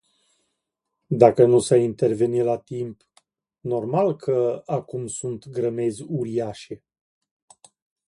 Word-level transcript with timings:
Dacă 1.07 1.45
nu 1.45 1.59
s-a 1.59 1.75
intervenit 1.75 2.43
la 2.43 2.57
timp, 2.57 3.01
normal 3.59 4.15
că 4.15 4.63
acum 4.65 5.07
sunt 5.07 5.47
grămezi 5.49 6.01
uriașe. 6.01 6.83